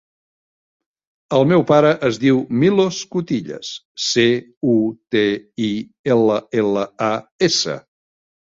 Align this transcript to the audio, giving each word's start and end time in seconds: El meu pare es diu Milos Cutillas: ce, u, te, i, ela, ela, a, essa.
El 1.39 1.43
meu 1.51 1.65
pare 1.71 1.91
es 2.07 2.17
diu 2.23 2.39
Milos 2.63 3.03
Cutillas: 3.17 3.71
ce, 4.07 4.27
u, 4.79 4.81
te, 5.17 5.23
i, 5.69 5.71
ela, 6.17 6.41
ela, 6.65 6.91
a, 7.13 7.15
essa. 7.53 7.81